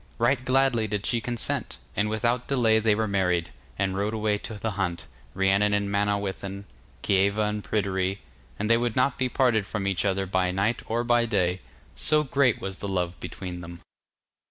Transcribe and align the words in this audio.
Right 0.17 0.43
gladly 0.43 0.87
did 0.87 1.05
she 1.05 1.21
consent, 1.21 1.77
and 1.95 2.09
without 2.09 2.47
delay 2.47 2.79
they 2.79 2.95
were 2.95 3.07
married, 3.07 3.51
and 3.77 3.95
rode 3.95 4.15
away 4.15 4.39
to 4.39 4.55
the 4.55 4.71
hunt, 4.71 5.05
Rhiannon 5.35 5.75
and 5.75 5.91
Manawyddan, 5.91 6.65
Kieva 7.03 7.41
and 7.47 7.63
Pryderi, 7.63 8.17
and 8.57 8.67
they 8.67 8.77
would 8.77 8.95
not 8.95 9.19
be 9.19 9.29
parted 9.29 9.67
from 9.67 9.85
each 9.85 10.03
other 10.03 10.25
by 10.25 10.49
night 10.49 10.81
or 10.87 11.03
by 11.03 11.27
day, 11.27 11.61
so 11.93 12.23
great 12.23 12.59
was 12.59 12.79
the 12.79 12.87
love 12.87 13.19
between 13.19 13.61
them. 13.61 13.79